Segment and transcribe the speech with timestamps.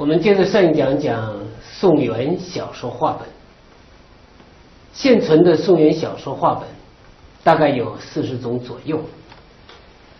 [0.00, 3.28] 我们接着上一讲讲宋元小说话本。
[4.94, 6.66] 现存的宋元小说话本
[7.44, 8.98] 大概有四十种左右，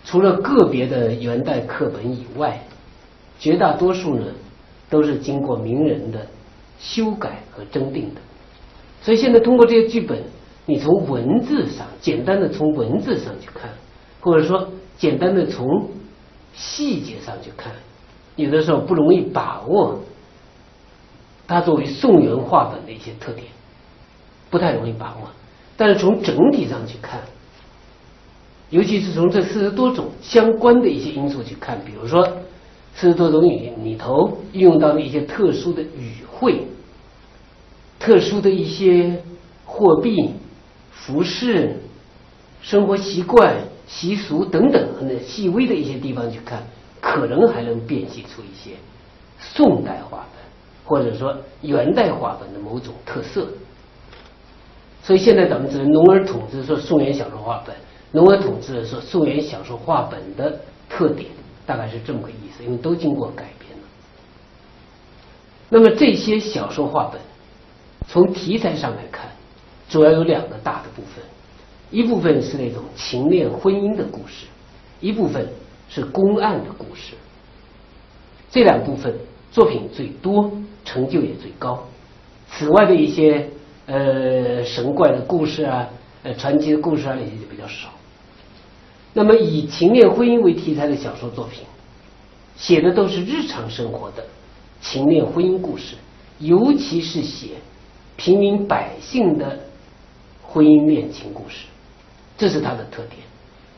[0.04, 2.60] 除了个别的元代课本以外，
[3.38, 4.26] 绝大多数呢
[4.90, 6.26] 都是经过名人的
[6.78, 8.20] 修改和增订的。
[9.00, 10.22] 所以现在通过这些剧本，
[10.66, 13.70] 你从文字上简单的从文字上去看，
[14.20, 14.68] 或者说
[14.98, 15.88] 简单的从
[16.52, 17.72] 细节上去看。
[18.36, 20.00] 有的时候不容易把握
[21.46, 23.46] 它作为宋元画本的一些特点，
[24.50, 25.28] 不太容易把握。
[25.76, 27.20] 但是从整体上去看，
[28.70, 32.24] 尤其是从这四十多种相关的一些因素去看，比如说
[32.94, 36.66] 四十多种语里头运用到的一些特殊的语汇、
[37.98, 39.22] 特殊的一些
[39.64, 40.34] 货币、
[40.92, 41.80] 服饰、
[42.62, 46.62] 生活习惯、习俗等等很细微的一些地方去看。
[47.00, 48.76] 可能还能辨析出一些
[49.38, 50.42] 宋代话本，
[50.84, 53.48] 或者说元代话本的某种特色。
[55.02, 57.74] 所以现在咱们只能笼而统之说宋元小说话本，
[58.12, 61.30] 笼而统之说宋元小说话本的特点，
[61.64, 63.84] 大概是这么个意思，因为都经过改编了。
[65.70, 67.18] 那么这些小说话本，
[68.06, 69.30] 从题材上来看，
[69.88, 71.24] 主要有两个大的部分，
[71.90, 74.46] 一部分是那种情恋婚姻的故事，
[75.00, 75.48] 一部分。
[75.90, 77.14] 是公案的故事，
[78.50, 79.12] 这两部分
[79.50, 80.50] 作品最多，
[80.84, 81.84] 成就也最高。
[82.48, 83.50] 此外的一些
[83.86, 85.88] 呃神怪的故事啊，
[86.22, 87.88] 呃传奇的故事啊，那些就比较少。
[89.12, 91.64] 那么以情恋婚姻为题材的小说作品，
[92.56, 94.24] 写的都是日常生活的
[94.80, 95.96] 情恋婚姻故事，
[96.38, 97.54] 尤其是写
[98.16, 99.58] 平民百姓的
[100.42, 101.66] 婚姻恋情故事，
[102.38, 103.22] 这是它的特点。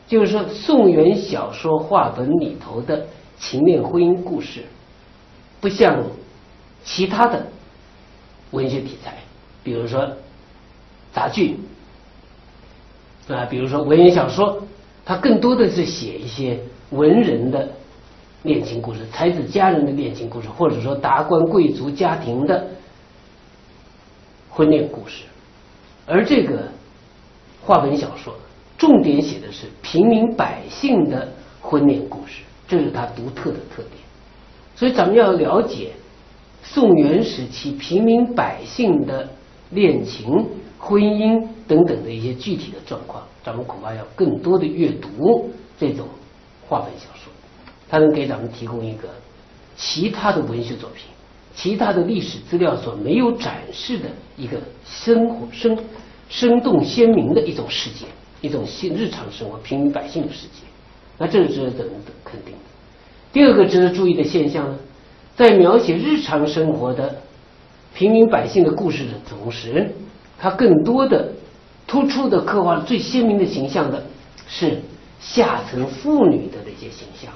[0.07, 3.05] 就是说，宋元小说话本里头的
[3.39, 4.63] 情恋婚姻故事，
[5.59, 6.03] 不像
[6.83, 7.47] 其他的
[8.51, 9.15] 文学题材，
[9.63, 10.07] 比如说
[11.13, 11.57] 杂剧
[13.27, 14.61] 啊，比如说文言小说，
[15.05, 16.59] 它更多的是写一些
[16.91, 17.67] 文人的
[18.43, 22.67] 恋情故事、才子佳人的恋情故事，或者说达官贵族家庭的
[24.49, 25.23] 婚恋故事，
[26.05, 26.67] 而这个
[27.63, 28.35] 话本小说。
[28.83, 33.91] 重点写的是平民百姓的婚恋故事，这是它独特的特点。
[34.75, 35.91] 所以，咱们要了解
[36.61, 39.29] 宋元时期平民百姓的
[39.69, 40.45] 恋情、
[40.77, 46.05] 婚姻等等的一些具体的状况，咱们恐怕要更多的阅读这种
[46.67, 47.31] 话本小说，
[47.87, 49.07] 它能给咱们提供一个
[49.77, 51.05] 其他的文学作品、
[51.55, 55.79] 其他的历史资料所没有展示的一个生活生
[56.27, 58.05] 生动鲜明的一种世界。
[58.43, 60.65] 一种新日常生活平民百姓的世界，
[61.17, 61.71] 那这是值得
[62.25, 62.59] 肯定的。
[63.31, 64.77] 第二个值得注意的现象呢，
[65.37, 67.15] 在描写日常生活的
[67.95, 69.89] 平民百姓的故事的同时，
[70.37, 71.31] 它更多的
[71.87, 74.03] 突出的刻画最鲜明的形象的
[74.45, 74.81] 是
[75.21, 77.31] 下层妇女的那些形象，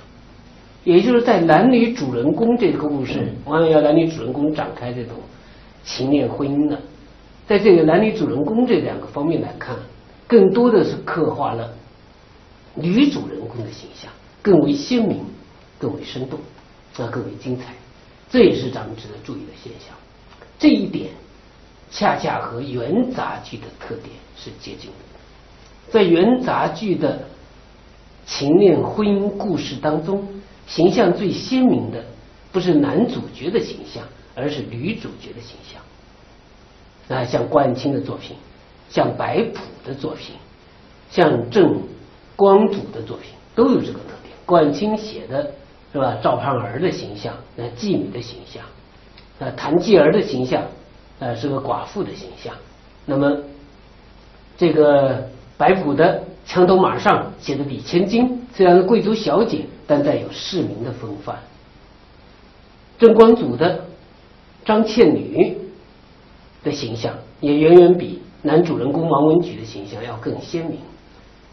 [0.84, 5.13] 也就是在男女主人公这个故事，我们要男女主人公展开这种
[5.85, 6.78] 情恋婚姻的，
[7.47, 9.74] 在这个男女主人公这两个方面来看。
[10.27, 11.73] 更多的是刻画了
[12.75, 14.11] 女主人公的形象，
[14.41, 15.23] 更为鲜明，
[15.79, 16.39] 更为生动，
[16.97, 17.73] 啊，更为精彩。
[18.29, 19.95] 这也是咱们值得注意的现象。
[20.59, 21.11] 这一点
[21.89, 25.91] 恰恰和元杂剧的特点是接近的。
[25.91, 27.25] 在元杂剧的
[28.25, 30.27] 情恋婚姻故事当中，
[30.67, 32.03] 形象最鲜明的
[32.51, 34.03] 不是男主角的形象，
[34.35, 37.17] 而是女主角的形象。
[37.17, 38.35] 啊，像关清的作品。
[38.89, 40.35] 像白朴的作品，
[41.09, 41.81] 像郑
[42.35, 44.33] 光祖的作品，都有这个特点。
[44.45, 45.51] 冠清写的
[45.91, 46.17] 是吧？
[46.21, 48.63] 赵盼儿的形象，那妓女的形象；
[49.39, 50.63] 那谭继儿的形象，
[51.19, 52.53] 呃，是个寡妇的形象。
[53.05, 53.37] 那么，
[54.57, 55.27] 这个
[55.57, 61.37] 白朴的《墙头马上》写的李千金，虽然是贵族小姐，但带有市民的风范。
[62.99, 63.85] 郑光祖的
[64.65, 65.57] 张倩女
[66.63, 68.21] 的形象，也远远比。
[68.44, 70.80] 男主人公王文举的形象要更鲜明，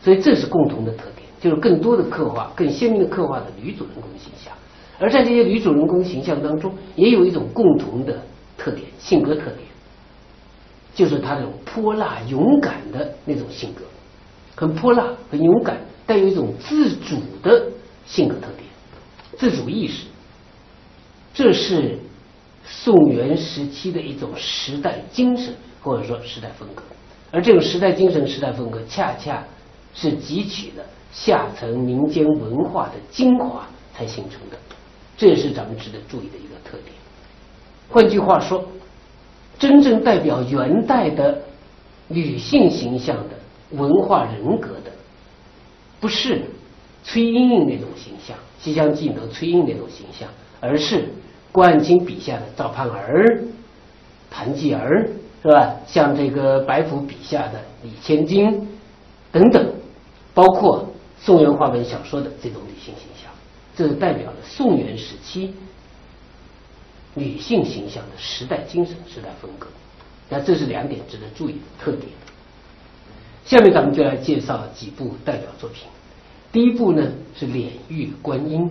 [0.03, 4.53] 所以这是共同的特点，就是更多的刻画、更鲜明的刻画的女主人公形象。
[4.99, 8.21] 而在这些女主人公形象当中，也有一种共同的
[8.57, 9.59] 特点，性格特点，
[10.95, 13.83] 就是她那种泼辣、勇敢的那种性格，
[14.55, 17.67] 很泼辣、很勇敢，带有一种自主的
[18.07, 18.69] 性格特点，
[19.37, 20.07] 自主意识。
[21.33, 21.99] 这是
[22.65, 25.53] 宋元时期的一种时代精神。
[25.85, 26.83] 或者说时代风格，
[27.31, 29.45] 而这种时代精神、时代风格，恰恰
[29.93, 34.57] 是汲取了下层民间文化的精华才形成的，
[35.15, 36.95] 这也是咱们值得注意的一个特点。
[37.91, 38.65] 换句话说，
[39.59, 41.39] 真正代表元代的
[42.09, 43.35] 女性形象的
[43.73, 44.91] 文化人格的，
[46.01, 46.43] 不是
[47.05, 50.27] 崔莺莺那种形象，《西厢记》里头崔莺莺那种形象，
[50.61, 51.11] 而是
[51.53, 53.45] 关汉卿笔下的赵盼儿、
[54.31, 55.07] 谭继儿，
[55.45, 55.77] 是吧？
[55.87, 58.67] 像这个白甫笔下的李千金
[59.31, 59.75] 等等，
[60.33, 60.89] 包括
[61.21, 63.31] 宋元话本小说的这种女性形象，
[63.77, 65.53] 这是代表了宋元时期。
[67.13, 69.67] 女性形象的时代精神、时代风格，
[70.31, 72.09] 那这是两点值得注意的特点。
[73.45, 75.87] 下面咱们就来介绍几部代表作品。
[76.51, 78.63] 第一部呢是《脸玉观音》。《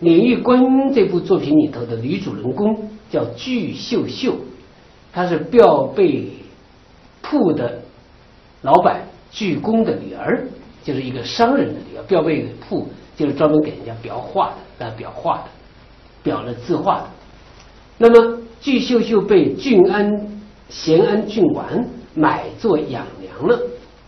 [0.00, 4.36] 脸玉观音》这部作品里头的女主人公叫巨秀秀，
[5.16, 6.28] 她是吊贝
[7.22, 7.80] 铺的
[8.60, 9.00] 老板
[9.32, 10.46] 巨公的女儿，
[10.84, 12.02] 就是一个商人的女儿。
[12.06, 12.86] 吊贝铺
[13.16, 15.42] 就是专门给人家裱画的，啊，裱画
[16.22, 17.06] 的，裱了字画的。
[17.96, 20.12] 那么，巨秀秀被郡安
[20.68, 21.64] 咸安郡王
[22.14, 23.58] 买做养娘了，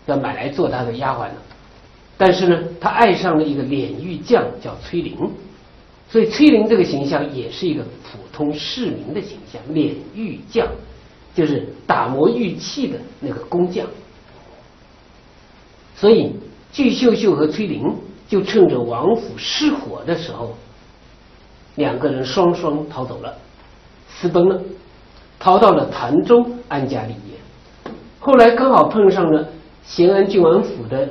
[0.05, 1.35] 要买来做他的丫鬟了。
[2.19, 5.17] 但是呢，他爱上了一个脸玉匠，叫崔玲。
[6.11, 9.59] 所以，崔玲这个形象也是一个普通市民的形象。
[9.73, 10.69] 脸玉匠
[11.38, 13.87] 就是打磨玉器的那个工匠。
[15.94, 16.35] 所以，
[16.73, 17.94] 巨秀秀和崔玲
[18.29, 20.56] 就趁着王府失火的时候，
[21.76, 23.32] 两个人双双逃走了。
[24.08, 24.61] 私奔了，
[25.38, 27.93] 逃到了潭州安家立业。
[28.19, 29.49] 后来刚好碰上了
[29.85, 31.08] 咸安郡王府的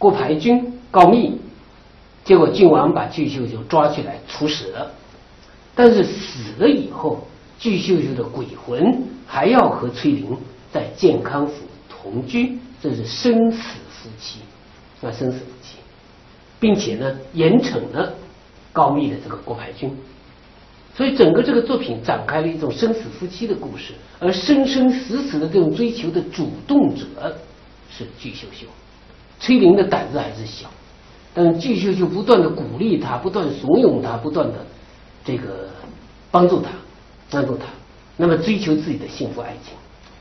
[0.00, 1.38] 郭排军告密，
[2.24, 4.90] 结果郡王把巨秀秀抓起来处死了。
[5.76, 7.24] 但是死了以后，
[7.58, 10.36] 巨秀秀的鬼魂还要和崔玲
[10.72, 11.54] 在健康府
[11.88, 13.58] 同居，这是生死
[13.90, 14.40] 夫妻，
[15.00, 15.76] 啊，生死夫妻，
[16.60, 18.12] 并且呢，严惩了
[18.72, 19.90] 高密的这个郭排军。
[20.96, 27.04] 所以整个这个作品展开了一种生死夫妻的故事，而生生死死的这种追求的主动者
[27.90, 28.66] 是巨秀秀。
[29.40, 30.70] 崔玲的胆子还是小，
[31.34, 34.64] 但是巨秀秀不断的鼓励他，不断怂恿他，不断的
[35.24, 35.68] 这个
[36.30, 36.70] 帮助他，
[37.30, 37.66] 帮助他，
[38.16, 39.74] 那么追求自己的幸福爱情。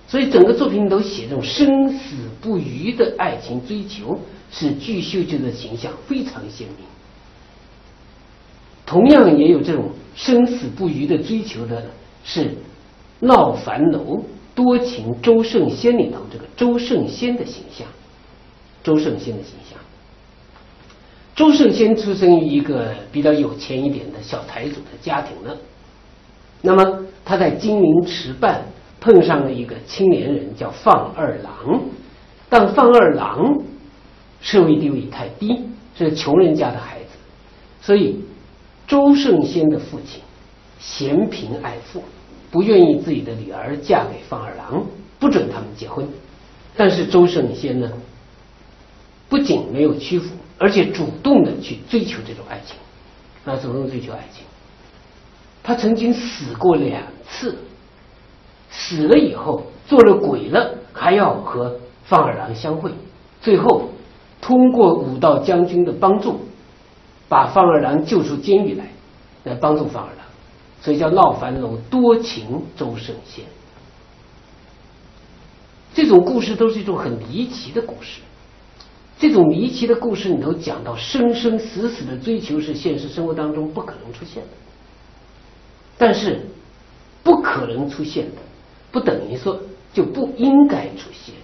[0.08, 4.20] 所以整个作品里头写这种生死不渝的爱情追求，
[4.52, 6.86] 使巨秀秀的形象非常鲜明。
[8.86, 9.92] 同样也有这种。
[10.16, 11.84] 生死不渝的追求的
[12.24, 12.42] 是
[13.20, 14.24] 《闹樊楼
[14.54, 17.88] 多情周圣仙》里头这个周圣仙的形象。
[18.84, 19.80] 周圣仙的形象，
[21.36, 25.58] 周圣仙出生于一个比较有钱一点的小财主的家庭呢。
[26.64, 28.64] 那么他在金陵池畔
[29.00, 31.84] 碰上了一个青年人，叫放二郎。
[32.50, 33.62] 但放二郎
[34.42, 35.62] 社会地位太低，
[35.96, 37.10] 是穷人家的孩子，
[37.80, 38.20] 所以。
[38.86, 40.22] 周圣先的父亲
[40.78, 42.04] 嫌贫爱富，
[42.52, 44.86] 不愿意自己的女儿嫁给范二郎，
[45.20, 46.06] 不准他们结婚。
[46.76, 47.90] 但是周圣先呢，
[49.30, 52.76] 不仅没有屈服，而且主动的去追求这种爱情，
[53.46, 54.44] 啊，主动追求爱情。
[55.64, 57.58] 他曾经死过两次，
[58.70, 62.92] 死了以后做了鬼了，还要和方二郎相会。
[63.42, 63.90] 最后
[64.42, 66.40] 通过武道将军的帮助。
[67.30, 68.86] 把方二郎救出监狱来，
[69.44, 70.26] 来帮助方二郎，
[70.82, 73.44] 所以叫闹樊楼多情周圣贤。
[75.96, 78.22] 这种故事都是一种很离奇的故事。
[79.18, 84.50] 这种离奇的故事里头讲到生生死死的追求是现实生活当中不可能出现的，
[85.98, 86.42] 但是
[87.24, 88.42] 不可能出现的，
[88.92, 89.60] 不等于说
[89.94, 91.36] 就不应该出现。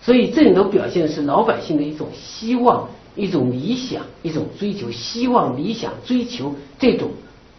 [0.00, 2.88] 所以这里头表现的是老百姓的一种希望。
[3.14, 7.10] 一种理想，一种追求，希望理想追求这种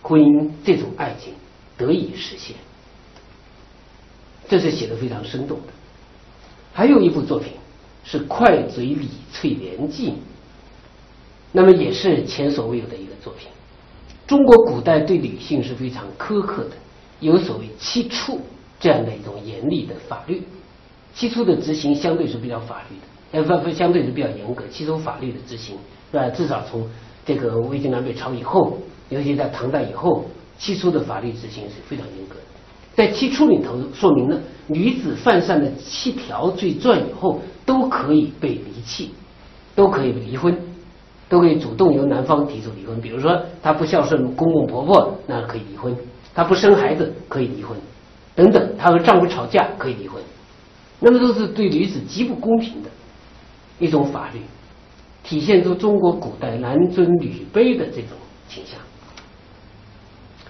[0.01, 1.31] 婚姻，这种爱情
[1.77, 2.55] 得以实现，
[4.49, 5.67] 这是写的非常生动的。
[6.73, 7.53] 还有一部作品
[8.03, 10.09] 是《快嘴李翠莲记》，
[11.51, 13.47] 那么也是前所未有的一个作品。
[14.25, 16.71] 中国古代对女性是非常苛刻的，
[17.19, 18.39] 有所谓七处
[18.79, 20.41] 这样的一种严厉的法律，
[21.13, 23.03] 七处的执行相对是比较法律的。
[23.33, 24.63] 呃，不不，相对是比较严格。
[24.71, 25.75] 七种法律的执行，
[26.11, 26.29] 是吧？
[26.29, 26.87] 至少从
[27.25, 28.77] 这个魏晋南北朝以后，
[29.09, 30.25] 尤其在唐代以后，
[30.57, 32.41] 七出的法律执行是非常严格的。
[32.95, 39.09] 在七出里头，说明了女子犯上的七条罪状以后，都可以被离弃，
[39.73, 40.55] 都可以离婚，
[41.33, 43.01] 都可以主动由男方提出离婚。
[43.01, 45.91] 比如说，她不孝顺公公婆婆，那可以离婚；
[46.35, 47.75] 她不生孩子，可以离婚，
[48.35, 48.77] 等等。
[48.77, 50.21] 她和丈夫吵架，可以离婚。
[50.99, 52.89] 那么都是对女子极不公平的。
[53.79, 54.39] 一种法律，
[55.23, 58.09] 体现出中国古代男尊女卑的这种
[58.47, 58.79] 倾向。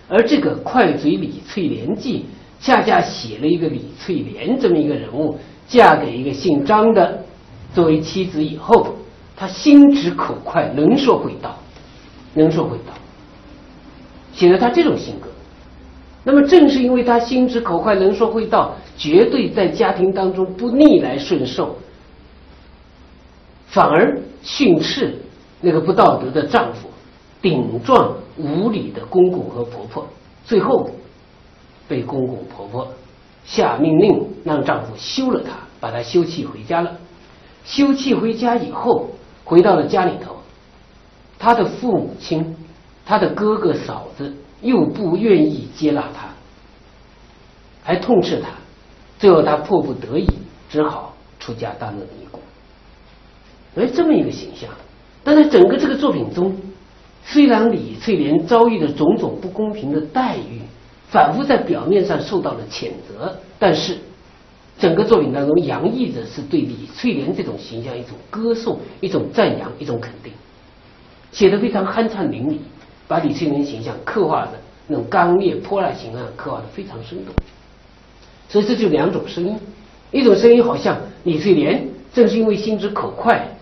[0.09, 2.25] 而这个《快嘴李翠莲记》
[2.65, 7.23] 恰恰写了一个李翠莲这么一个人物，嫁给一个姓张的
[7.73, 8.93] 作为妻子以后，
[9.35, 11.57] 她心直口快，能说会道，
[12.33, 12.93] 能说会道，
[14.33, 15.27] 显得她这种性格。
[16.23, 21.77] 那么正是因为她心直口快，能说会道，绝对在家庭当中不逆来顺受，
[23.67, 25.15] 反而训斥
[25.61, 26.89] 那个不道德的丈夫。
[27.41, 30.07] 顶撞无理的公公和婆婆，
[30.45, 30.89] 最后
[31.89, 32.87] 被公公婆婆
[33.43, 36.95] 下命令让丈夫休了她，把她休弃回家了。
[37.65, 39.09] 休弃回家以后，
[39.43, 40.37] 回到了家里头，
[41.37, 42.55] 他的父母亲、
[43.05, 46.29] 他的哥哥嫂子又不愿意接纳他，
[47.83, 48.49] 还痛斥他，
[49.19, 50.27] 最后他迫不得已
[50.69, 52.39] 只好出家当了尼姑。
[53.75, 54.69] 哎，这么一个形象，
[55.23, 56.55] 但在整个这个作品中。
[57.25, 60.59] 虽然李翠莲遭遇的种种不公平的待遇，
[61.09, 63.97] 反复在表面上受到了谴责，但是
[64.83, 70.33] 整个作品当中洋溢着是对李翠莲这种形象一种歌颂、一种赞扬、一种肯定，
[71.31, 72.57] 写的非常酣畅淋漓，
[73.07, 74.51] 把李翠莲形象刻画的
[74.87, 77.33] 那种刚烈泼辣形象刻画的非常生动。
[78.49, 79.57] 所以这就两种声音，
[80.11, 83.55] 一种声音好像李翠莲正是因为心直口快，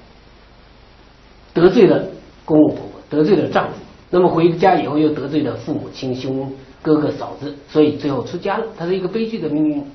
[1.54, 2.04] 得罪了
[2.44, 3.02] 公公婆婆。
[3.12, 3.74] 得罪了丈夫，
[4.10, 6.52] 那么回家以后又得罪了父母亲兄
[6.82, 8.66] 哥哥嫂子，所以最后出家了。
[8.76, 9.86] 他是一个悲剧的命运。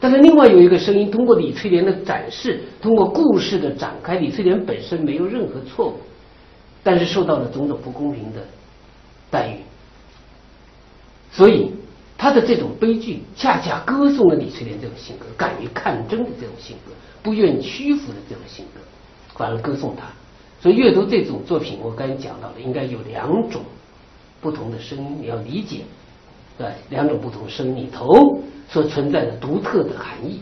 [0.00, 5.94] 但是另外有一个声音，通过李翠莲的展示，通过故事的展开，李翠莲本身没有任何错误，
[6.84, 8.46] 但是受到了种种不公平的
[9.30, 9.56] 待遇。
[11.32, 11.72] 所以
[12.16, 18.80] 他的这种悲剧，恰恰歌颂了李翠莲这种性格，敢于抗争的这种性格，不愿屈服的这种性格，
[19.34, 20.04] 反而歌颂他。
[20.60, 23.62] 所以阅读这种作品，我刚才讲到的，应该有两种
[24.40, 25.82] 不同的声音，你要理解，
[26.58, 30.40] 对两种不同声音里头所存在的独特的含义。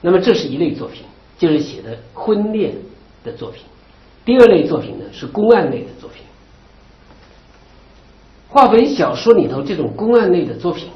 [0.00, 1.04] 那么这是一类作品，
[1.38, 2.74] 就是写的婚恋
[3.24, 3.64] 的作品。
[4.24, 6.22] 第二类作品呢是公案类的作品。
[8.48, 10.88] 话本小说里头这种公案类的作品，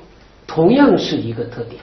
[0.47, 1.81] 同样是一个特点，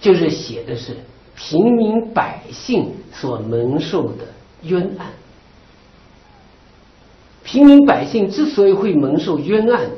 [0.00, 0.96] 就是写的是
[1.36, 4.24] 平民百姓所蒙受的。
[4.62, 5.06] 冤案，
[7.44, 9.88] 平民百姓之所以会蒙受冤案，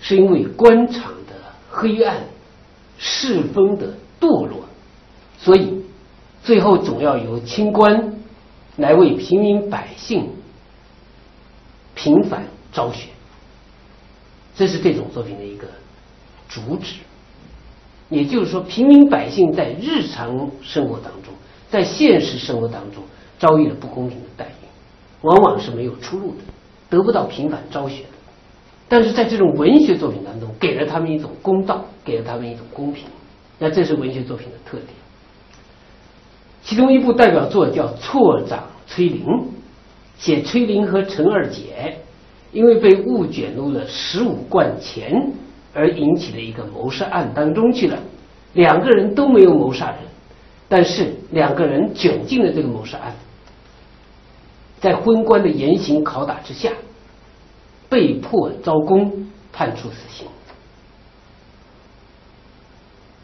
[0.00, 1.34] 是因为官场的
[1.70, 2.24] 黑暗、
[2.98, 4.64] 世风的堕落，
[5.38, 5.82] 所以
[6.42, 8.14] 最后总要由清官
[8.76, 10.30] 来为平民百姓
[11.94, 13.08] 平反昭雪。
[14.56, 15.66] 这是这种作品的一个
[16.48, 16.96] 主旨。
[18.10, 21.32] 也就是说，平民百姓在日常生活当中，
[21.70, 23.02] 在现实生活当中。
[23.36, 24.64] 遭遇了不公平的待遇，
[25.22, 26.36] 往往是没有出路的，
[26.88, 28.04] 得不到平反昭雪。
[28.88, 33.04] 但是在这种文学作品当中，给了他们一种公道，给了他们一种公平。
[33.58, 34.88] 那这是文学作品的特点。
[36.62, 39.24] 其中一部代表作叫《错掌崔玲》，
[40.18, 41.96] 写崔玲和陈二姐
[42.52, 45.32] 因为被误卷入了十五贯钱
[45.72, 47.98] 而引起的一个谋杀案当中去了。
[48.52, 49.98] 两个人都没有谋杀人，
[50.68, 53.14] 但是两个人卷进了这个谋杀案。
[54.80, 56.70] 在昏官的严刑拷打之下，
[57.94, 60.26] 被迫招供，判处死刑。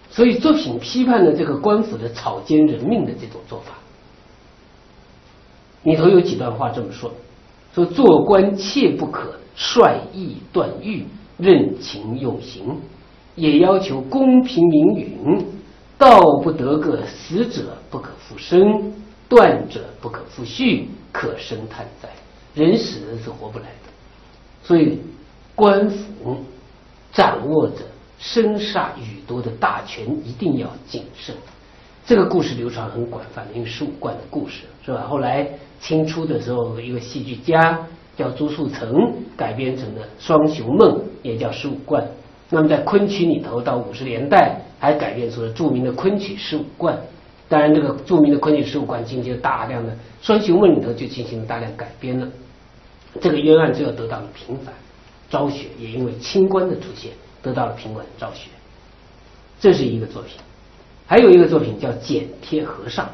[0.08, 3.72] 所以作品批判了这个官府的草菅人命的这种做法。
[5.82, 7.10] 里头有几段话这么说：
[7.74, 11.04] 说做官切不可率意断狱，
[11.36, 12.78] 任情用刑，
[13.34, 15.44] 也要求公平明允，
[15.98, 18.92] 道不得个死者不可复生。
[19.28, 22.08] 断者不可复续，可生叹哉？
[22.54, 23.66] 人死是活不来，
[24.62, 24.98] 所以
[25.54, 26.38] 官府
[27.12, 27.76] 掌握着
[28.18, 31.34] 生杀予夺的大权，一定要谨慎。
[32.06, 35.06] 这个故事流传很广泛，因为十五贯的故事是吧？
[35.08, 35.46] 后来
[35.80, 37.86] 清初的时候，一个戏剧家
[38.16, 42.04] 叫朱树成改编成了《双雄梦》，也叫十五贯。
[42.48, 46.98] 那么在昆曲里头，到五十年代还改编出了著名的昆曲十五贯。
[47.48, 52.26] 当然，这个著名的昆曲十五贯进行了大量的《双雄梦》里头就进行了大量改编了。
[53.20, 54.74] 这个冤案最后得到了平反，
[55.30, 57.12] 昭雪也因为清官的出现
[57.42, 58.50] 得到了平反昭雪。
[59.58, 60.36] 这是一个作品，
[61.06, 63.06] 还有一个作品叫《剪贴和尚》。《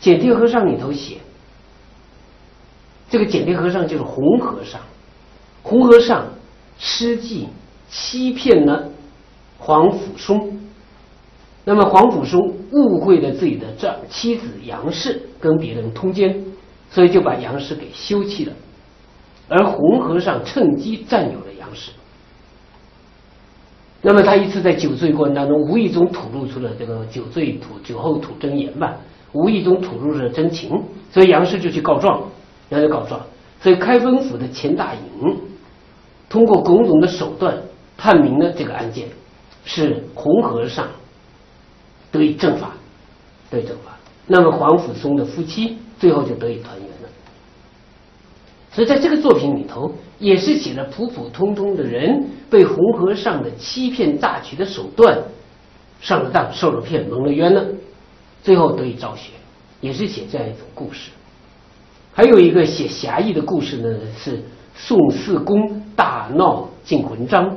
[0.00, 1.18] 剪贴和尚》里头写，
[3.08, 4.80] 这个剪贴和尚就是红和尚，
[5.62, 6.26] 红和尚
[6.78, 7.48] 施计
[7.88, 8.88] 欺骗了
[9.58, 10.58] 黄甫松。
[11.64, 12.40] 那么黄甫松
[12.72, 16.44] 误会了自己的丈妻子杨氏跟别人通奸，
[16.90, 18.52] 所以就把杨氏给休弃了，
[19.48, 21.90] 而红和尚趁机占有了杨氏。
[24.00, 28.96] 那么他一次在酒醉过程当中，无意中吐露出了这个酒醉吐酒后吐真言吧，
[29.32, 32.22] 无意中吐露了真情，所以杨氏就去告状，
[32.68, 33.20] 然后就告状。
[33.62, 35.36] 所以开封府的钱大隐
[36.28, 37.56] 通过种种的手段
[37.96, 39.08] 判明了这个案件
[39.64, 40.86] 是红和尚
[42.12, 42.72] 得以正法，
[43.50, 43.96] 得以正法。
[44.26, 46.88] 那么黄甫松的夫妻最后就得以团圆。
[48.74, 55.16] 所以在这个作品里头，也是写了普普通通的人被红和尚的欺骗诈取的手段
[56.00, 57.64] 上了当、受了骗、蒙了冤了，
[58.42, 59.30] 最后得以昭雪，
[59.80, 61.12] 也是写这样一种故事。
[62.12, 64.42] 还有一个写侠义的故事呢，是
[64.74, 67.56] 宋四公大闹进魂章。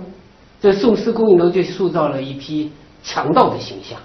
[0.61, 2.71] 这宋四公里头就塑造了一批
[3.03, 3.99] 强盗的形象，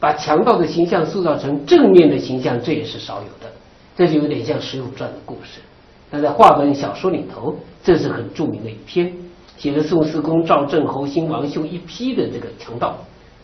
[0.00, 3.52] 把强盗的形象塑造成正面的形象，这也是少有的。
[3.96, 5.60] 这就有点像《水浒传》的故事。
[6.10, 9.12] 那在话本小说里头，这是很著名的一篇，
[9.56, 12.96] 写的宋四公、赵正、侯兴、王秀一批的这个强盗，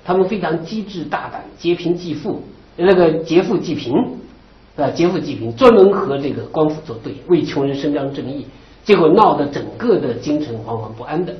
[0.05, 2.43] 他们非常机智大胆，劫贫济富，
[2.77, 3.93] 那个劫富济贫。
[4.77, 8.47] 啊，劫富济贫，专门和这个官府作对，为穷人伸张正义，
[8.85, 11.35] 结果闹得整个的京城惶惶不安的。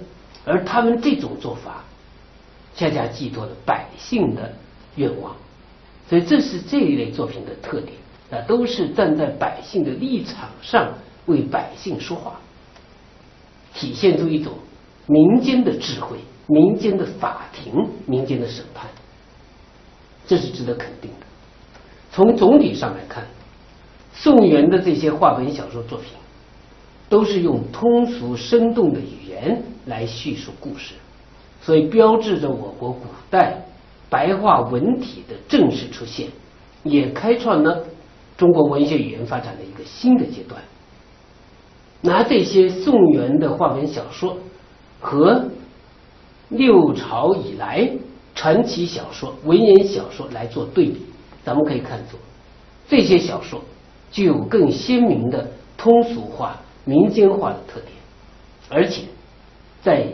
[0.47, 1.85] 而他们这种做法，
[2.75, 4.51] 恰恰寄托了百姓的
[4.95, 5.37] 愿望，
[6.09, 7.93] 所以这是这一类作品的特点
[8.31, 10.95] 啊，都是站在百姓的立场上
[11.27, 12.41] 为百姓说话，
[13.75, 14.53] 体现出一种
[15.07, 18.89] 民间的智慧、民间的法庭、民间的审判，
[20.27, 21.27] 这是值得肯定的。
[22.11, 23.27] 从总体上来看，
[24.13, 26.09] 宋元的这些话本小说作品，
[27.09, 30.95] 都是用通俗生动的语言来叙述故事，
[31.61, 33.63] 所以标志着我国古代
[34.09, 36.29] 白话文体的正式出现，
[36.85, 37.85] 也开创了
[38.37, 40.63] 中国文学语言发展的一个新的阶段。
[42.01, 44.39] 拿这些宋元的话本小说
[45.01, 45.47] 和
[46.49, 47.91] 六朝以来
[48.35, 51.03] 传奇小说、文言小说来做对比。
[51.45, 52.17] 咱们可以看出，
[52.89, 53.63] 这些小说
[54.11, 57.93] 具有更鲜明的通俗化、民间化的特点，
[58.69, 59.03] 而且
[59.83, 60.07] 在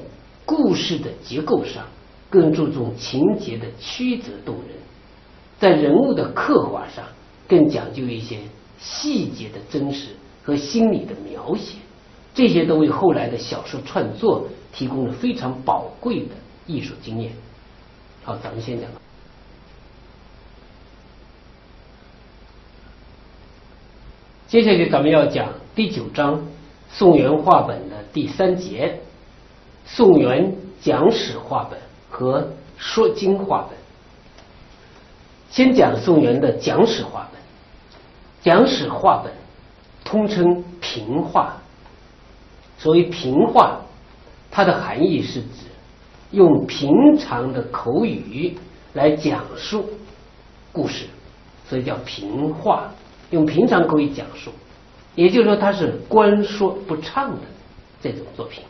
[0.45, 1.85] 故事的结构上
[2.29, 4.77] 更注重情节的曲折动人，
[5.59, 7.05] 在人物的刻画上
[7.49, 8.39] 更讲究一些
[8.79, 10.09] 细节的真实
[10.43, 11.79] 和心理的描写，
[12.35, 16.35] 这些都为后来的小说创作提供了非常宝贵的
[16.67, 17.33] 艺术经验。
[18.25, 18.89] 好，咱们先讲。
[24.49, 26.45] 接下去咱们要讲第九章
[26.91, 29.01] 宋元话本的第三节，
[29.87, 31.79] 宋元讲史话本
[32.11, 33.79] 和说经话本。
[35.51, 37.41] 先讲宋元的讲史话本，
[38.43, 39.33] 讲史话本
[40.13, 41.57] 通称平话。
[42.77, 43.81] 所谓平话，
[44.51, 45.65] 它的含义是指
[46.33, 48.55] 用平常的口语
[48.93, 49.89] 来讲述
[50.71, 51.07] 故事，
[51.67, 52.93] 所以叫平话。
[53.31, 54.51] 用平常口语讲述，
[55.15, 57.41] 也就是说，它是官说不唱的
[58.03, 58.63] 这种作品。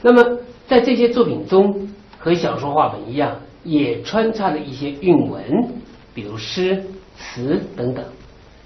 [0.00, 0.38] 那么，
[0.68, 5.68] 在这些作品中，和小说话本一样，也穿插了一些韵文，
[6.14, 6.84] 比如诗
[7.18, 8.04] 词等等。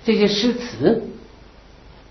[0.04, 1.02] 这些诗词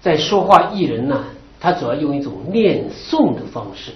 [0.04, 1.24] 在说话艺人呢，
[1.62, 3.94] 他主要用一种念诵的方式，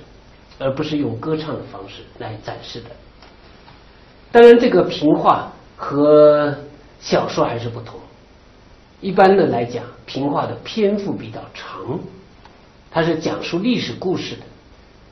[0.57, 2.89] 而不是用歌唱的方式来展示的。
[4.31, 6.55] 当然，这个评话和
[7.01, 7.99] 小说还是不同。
[9.01, 11.99] 一般的来讲，评话的篇幅比较长，
[12.89, 14.43] 它是讲述历史故事的，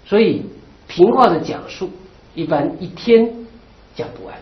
[0.06, 0.46] 所以
[0.88, 1.90] 评话的讲述
[2.34, 3.30] 一般一天
[3.98, 4.34] 讲不完，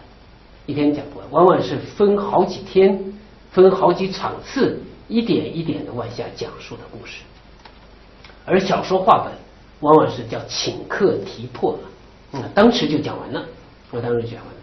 [0.68, 3.14] 一天讲不完，往往是分好几天、
[3.50, 4.80] 分好几场次，
[5.14, 7.22] 一点一点的往下讲述的故事。
[8.46, 9.32] 而小说话本
[9.82, 11.78] 往往是叫请客提破，
[12.32, 13.46] 嗯，当时就讲完了，
[13.92, 14.60] 我当时讲完了。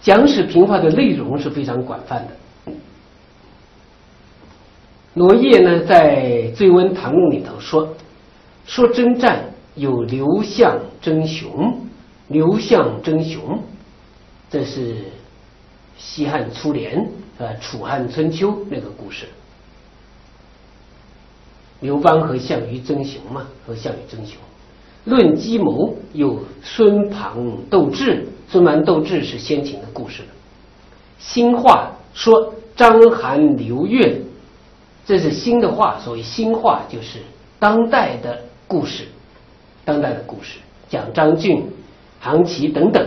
[0.00, 2.72] 讲史评话的内容是非常广泛的。
[5.12, 6.16] 罗烨呢，在
[6.54, 7.94] 《醉翁谈录》里头说
[8.64, 9.44] ：“说征战
[9.74, 11.86] 有刘向争雄，
[12.28, 13.62] 刘向争雄，
[14.48, 14.96] 这是
[15.98, 17.06] 西汉初年
[17.38, 19.26] 呃楚汉春秋那个故事。
[21.80, 24.36] 刘邦和项羽争雄嘛，和项羽争雄。
[25.04, 30.22] 论计谋有孙庞斗智，孙庞斗智是先秦的故事。
[31.18, 34.20] 新话说张邯刘越。”
[35.04, 37.18] 这是新的话，所谓新话就是
[37.58, 39.08] 当代的故事，
[39.84, 41.66] 当代的故事讲张俊、
[42.20, 43.04] 韩琦等等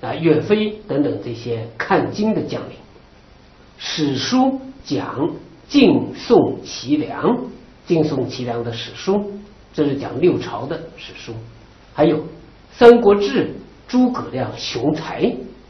[0.00, 2.76] 啊，岳飞等等这些看经的将领。
[3.86, 5.30] 史书讲
[5.68, 7.36] 晋宋齐梁，
[7.86, 9.30] 晋宋齐梁的史书，
[9.74, 11.34] 这是讲六朝的史书。
[11.92, 12.24] 还有
[12.72, 13.44] 三国志》
[13.86, 15.20] 诸葛亮雄才，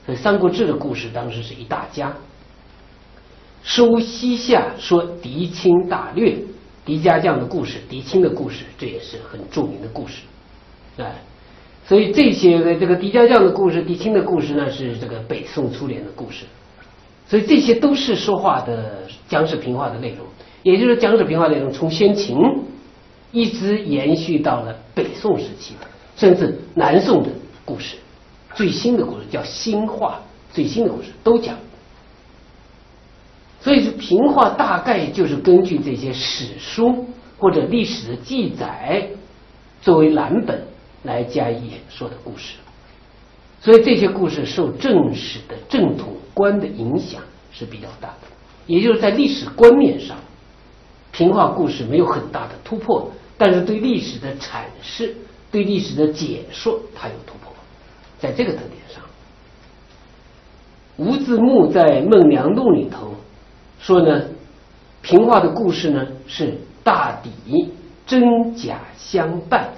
[0.06, 2.14] 所以《三国志》的故事当时是一大家。
[3.64, 6.38] 收西夏说狄青大略，
[6.84, 10.22] 狄家将的故事，狄青的故事，这也是很著名的故事，
[10.98, 11.20] 哎，
[11.84, 16.44] 所以这些这个狄家将的故事、狄青的故事呢，是这个北宋初年的故事，
[17.26, 20.26] 所以这些都是说话的讲史评话的内容，
[20.62, 22.36] 也就是讲史评话内容从先秦
[23.32, 25.74] 一直延续到了北宋时期，
[26.16, 27.30] 甚至南宋的
[27.64, 27.96] 故事，
[28.54, 30.20] 最新的故事叫新话，
[30.52, 31.56] 最新的故事都讲。
[33.60, 37.06] 所以是评话，大概就是根据这些史书
[37.38, 39.08] 或者历史的记载
[39.80, 40.62] 作为蓝本
[41.02, 42.56] 来加以演说的故事。
[43.62, 48.28] 所以这些故事受正史的正统观的影响是比较大的，
[48.66, 50.18] 也就是在历史观念上，
[51.12, 55.16] 评话故事没有很大的突破，但是对历史的阐释、
[55.50, 57.52] 对历史的解说，它有突破。
[58.18, 59.02] 在这个特点上，
[60.96, 63.14] 吴自牧在《孟良录》里头。
[63.80, 64.22] 说呢，
[65.02, 67.68] 平话的故事呢是大抵
[68.06, 69.68] 真假相伴，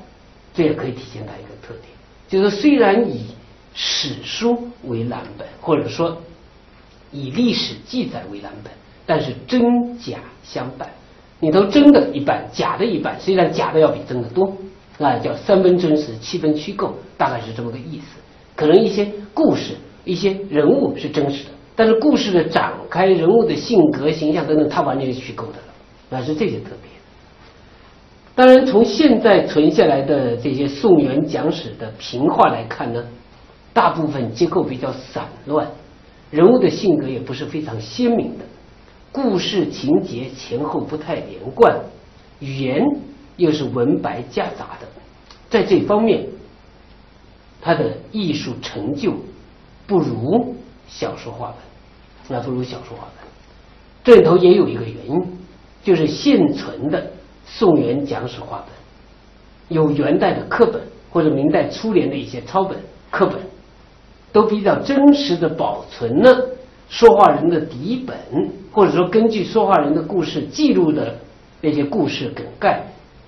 [0.54, 1.88] 这也可以体现它一个特点，
[2.28, 3.26] 就是虽然以
[3.74, 6.22] 史书为蓝本，或者说
[7.16, 8.72] 以历史记载为蓝本，
[9.06, 10.88] 但是真假相伴，
[11.40, 14.54] 里头真的一半，假的一半，实际上假的要比真的多，
[14.98, 18.18] 那叫三分真实，七分虚构，大概是这么个意思。
[18.54, 19.74] 可能一些故事、
[20.04, 21.50] 一些人物是真实的。
[21.74, 25.74] 但是故事的展开、人物的性格、形象等等，它完全是虚构的了，
[26.08, 26.90] 那是这些特别。
[28.34, 33.04] 当然，从现在存下来的这些宋元讲史的评话来看呢，
[33.74, 35.66] 大部分结构比较散乱，
[36.30, 38.44] 人物的性格也不是非常鲜明的，
[39.12, 41.78] 故事情节前后不太连贯，
[42.40, 42.84] 语言
[43.36, 44.86] 又是文白夹杂的，
[45.48, 46.26] 在这方面，
[47.60, 49.14] 它的艺术成就
[49.86, 50.56] 不如
[50.88, 51.58] 小说话本。
[52.28, 53.28] 那不如小说话本，
[54.02, 55.38] 这里头也有一个原因，
[55.84, 57.12] 就是现存的
[57.46, 62.76] 宋元讲史话本，有元代的课本或者明代初年的一些抄本
[63.12, 63.38] 课本，
[64.36, 66.46] 都比较真实的保存了
[66.90, 68.14] 说话人的底本，
[68.70, 71.16] 或者说根据说话人的故事记录的
[71.62, 72.82] 那些故事梗概，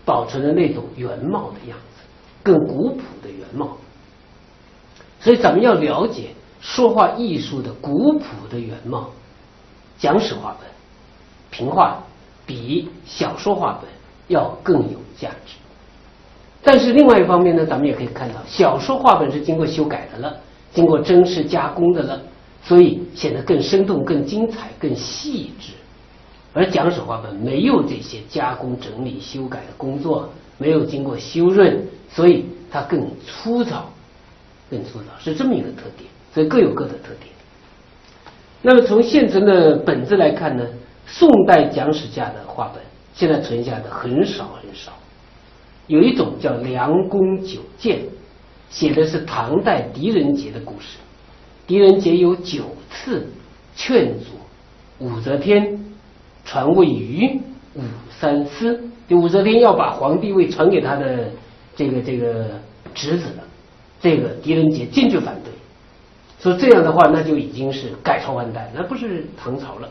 [0.05, 2.03] 保存的那种原貌的样子，
[2.43, 3.79] 更古朴的原貌。
[5.19, 6.25] 所以咱们要了解。
[6.61, 9.09] 说话艺术的古朴的原貌，
[9.97, 10.69] 讲史话本、
[11.51, 12.03] 评话
[12.45, 13.89] 比小说话本
[14.27, 15.55] 要更有价值。
[16.63, 20.37] 但是另外一方面呢，咱们也可以看到，小说话本是经过修改的了，
[20.73, 22.21] 经过真实加工的了，
[22.63, 25.73] 所以显得更生动、更精彩、更细致。
[26.53, 33.85] 而讲史话本没有这些加工、整理、修改的工作，没有经过修润，所以它更粗糙、
[34.71, 36.09] 更粗糙，是这么一个特点。
[36.35, 37.33] 所以各有各的特点。
[38.61, 40.65] 那么从现存的本子来看呢，
[41.07, 42.83] 宋代讲史家的话本
[43.15, 44.93] 现在存下的很少很少。
[45.87, 47.99] 有一种叫《梁公九谏》，
[48.71, 50.99] 写的是唐代狄仁杰的故事。
[51.67, 53.27] 狄仁杰有九次
[53.77, 54.27] 劝阻
[54.99, 55.79] 武则天
[56.45, 57.41] 传位于
[57.75, 61.31] 武三思，就武则天要把皇帝位传给他的
[61.77, 62.47] 这个这个
[62.95, 63.45] 侄子了，
[64.01, 65.53] 这个狄仁杰坚决反对。
[66.41, 69.89] 说这样的话，那就已经是改朝换代，那不是唐朝了。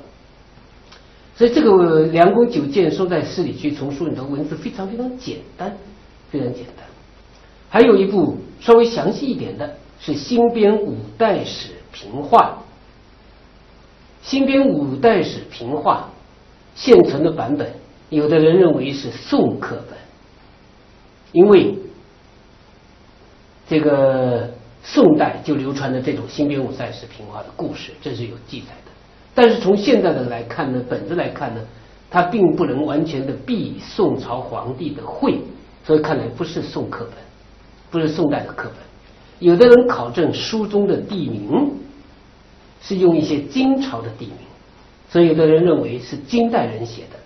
[1.35, 5.77] 所以这个《梁公九谏》收在诗里去丛书里头，文字非常非常简单，
[6.31, 6.85] 非常简单。
[7.69, 12.63] 还有一部稍微详细一点的，是《新编五代史评话》。
[14.29, 16.09] 《新编五代史评话》
[16.81, 17.71] 现存的版本，
[18.09, 19.97] 有的人认为是宋刻本，
[21.31, 21.75] 因为
[23.67, 24.51] 这个。
[24.83, 28.91] 宋代就流传的这种新编五代史评话的故事，这是有记载的。
[29.35, 31.59] 但是从现在的来看呢，本子来看呢，
[32.09, 35.41] 它并不能完全的避宋朝皇帝的讳，
[35.85, 37.17] 所以看来不是宋刻本，
[37.91, 38.75] 不是宋代的课本。
[39.39, 41.73] 有的人考证书中的地名
[42.81, 44.37] 是用一些金朝的地名，
[45.09, 47.19] 所以有的人认为是金代人写的。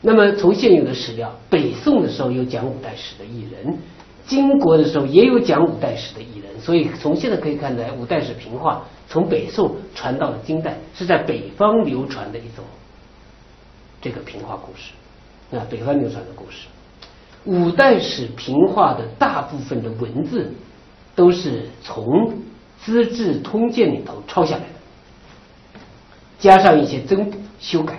[0.00, 3.78] 那么从现有的史料，北宋的时候有讲五代史的艺人。
[4.26, 12.64] 金国的时候也有讲五代史的艺人，所以从现在可以看来，五代史评话从北宋传到了金代，是在北方流传的一种
[14.00, 14.92] 这个评话故事，
[15.56, 16.68] 啊，北方流传的故事。
[17.44, 20.52] 五代史评话的大部分的文字
[21.14, 22.04] 都是从
[22.82, 25.80] 《资治通鉴》里头抄下来的，
[26.38, 27.98] 加上一些增补修改。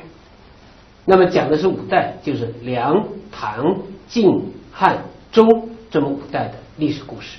[1.06, 3.76] 那么讲的是五代，就是梁、唐、
[4.08, 4.26] 晋、
[4.72, 5.46] 汉、周。
[5.90, 7.38] 这么五代的历史故事。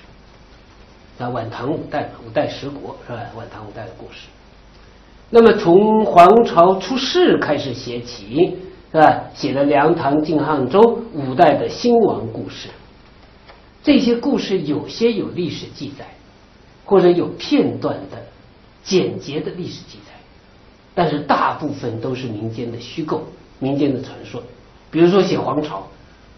[1.19, 3.21] 啊，晚唐五代五代十国是吧？
[3.35, 4.29] 晚唐五代的故事。
[5.31, 8.59] 那么从黄巢出世开始写起，
[8.93, 9.23] 是吧？
[9.35, 12.69] 写了梁、唐、晋、汉、周五代的兴亡故事。
[13.83, 16.05] 这些故事有些有历史记载，
[16.85, 18.19] 或者有片段的
[18.85, 20.13] 简洁的历史记载，
[20.95, 23.23] 但是大部分都是民间的虚构、
[23.59, 24.43] 民间的传说。
[24.91, 25.87] 比如说写黄巢，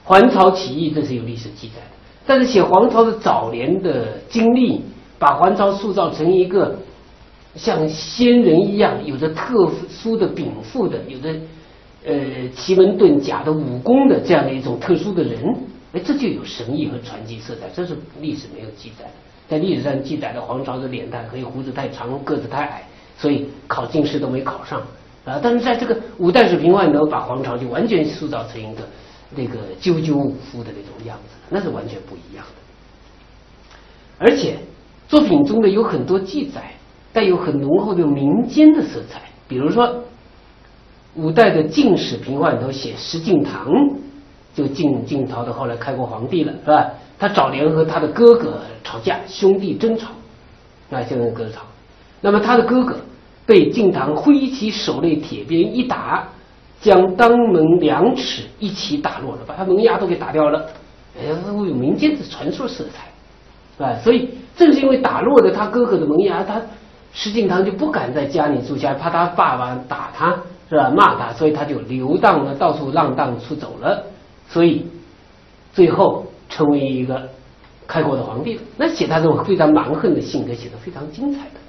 [0.05, 1.97] 黄巢起义，这是有历史记载的。
[2.25, 4.81] 但是写黄巢的早年的经历，
[5.19, 6.79] 把黄巢塑造成一个
[7.57, 11.35] 像仙人一样，有着特殊的禀赋的，有着
[12.05, 15.55] 呃奇门遁甲的武功的这样的一种特殊的人，
[15.93, 17.67] 哎，这就有神异和传奇色彩。
[17.75, 19.11] 这是历史没有记载的，
[19.49, 22.83] 在历史上记载的黄巢的脸蛋可以胡子太长，个子太矮，
[23.17, 24.81] 所以考进士都没考上
[25.25, 25.41] 啊。
[25.43, 28.83] 但是在这个五代史评话里头，把黄巢就完全塑造成一个。
[29.37, 32.53] 那个赳赳武夫的那种样子，那是完全不一样的。
[34.17, 34.55] 而且
[35.09, 36.73] 作品中的有很多记载，
[37.13, 39.23] 带有很浓厚的民间的色彩。
[39.49, 40.04] 比如说，
[41.17, 43.97] 五代的晋史评话里头写石敬瑭，
[44.55, 46.91] 就晋晋朝的后来开国皇帝了，是吧？
[47.19, 50.09] 他早年和他的哥哥吵架，兄弟争吵，
[50.91, 51.63] 啊，现在哥吵。
[52.21, 52.97] 那么他的哥哥
[53.47, 56.29] 被晋唐挥起手内铁鞭一打。
[56.81, 60.67] 将当门两尺一起打落了，把他门牙都给打掉了。
[61.19, 66.61] 哎，有民间的传说色彩，啊，所以正是因为打落了他哥哥的门牙，他
[67.15, 70.37] 石敬瑭就不敢在家里住下，怕他爸爸打他，
[70.69, 70.91] 是吧？
[70.91, 74.05] 骂他，所以他就流荡了，到处浪荡出走了。
[74.49, 74.87] 所以
[75.73, 77.29] 最后成为一个
[77.87, 78.61] 开国的皇帝。
[78.77, 81.61] 那写他这种非常蛮横的性格，写的非常精彩的。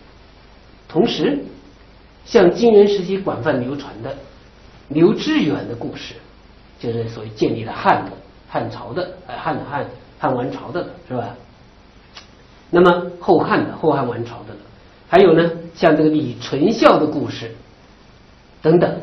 [0.87, 1.43] 同时，
[2.25, 4.15] 像金元时期广泛流传的。
[4.89, 6.13] 刘知远的故事，
[6.79, 8.11] 就是所谓建立了汉的
[8.47, 9.83] 汉朝的，呃汉汉
[10.19, 11.35] 汉王朝的，是吧？
[12.69, 14.55] 那么后汉的后汉王朝的，
[15.09, 17.55] 还有呢，像这个李存孝的故事
[18.65, 18.99] 等等，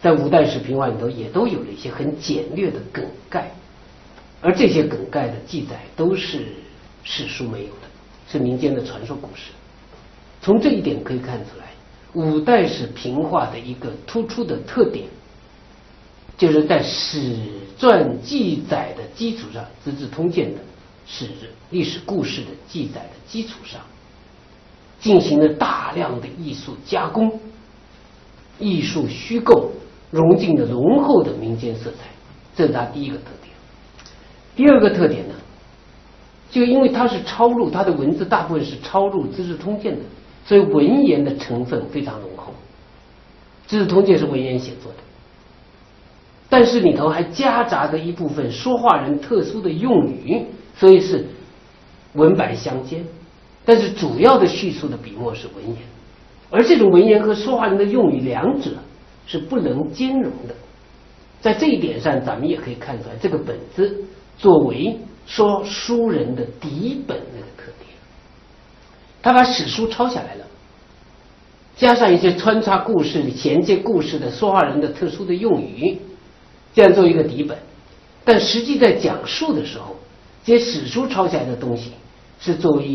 [0.00, 3.50] 在五代史评话里头也都有了一些很简略的梗概，
[4.40, 6.46] 而这些梗概的记载都是
[7.02, 7.88] 史书没有的，
[8.30, 9.50] 是民间的传说故事。
[10.40, 11.72] 从这一点可以看出来，
[12.12, 15.06] 五代史评话的一个突出的特点。
[16.38, 17.36] 就是在史
[17.76, 20.60] 传记载的基础上，《资治通鉴》的
[21.04, 21.26] 史
[21.70, 23.80] 历史故事的记载的基础上，
[25.00, 27.40] 进行了大量的艺术加工、
[28.60, 29.70] 艺术虚构，
[30.10, 32.08] 融进了浓厚的民间色彩，
[32.54, 33.52] 这是它第一个特点。
[34.54, 35.34] 第二个特点呢，
[36.50, 40.02] 就因为它是抄录，它的文字大部分是抄录《资治通鉴》的，
[40.44, 42.52] 所以文言的成分非常浓厚，
[43.66, 44.98] 《资治通鉴》是文言写作的。
[46.48, 50.44] 但是里头还夹杂着一部分说话人特殊的用语，
[50.76, 51.24] 所以是
[52.14, 53.04] 文白相间。
[53.64, 55.76] 但是主要的叙述的笔墨是文言，
[56.50, 58.72] 而这种文言和说话人的用语两者
[59.26, 60.54] 是不能兼容的。
[61.40, 64.04] 在这一点上，咱们也可以看出来，这个本子
[64.36, 67.90] 作为说书人的底本那个特点，
[69.22, 70.44] 他把史书抄下来了，
[71.76, 75.98] 加上一些穿插故事、衔接故事的说话人的特殊的用语。
[76.74, 77.58] 这样做一个底本，
[78.24, 79.96] 但实际在讲述的时候，
[80.44, 81.92] 这些史书抄下来的东西
[82.40, 82.84] 是作为。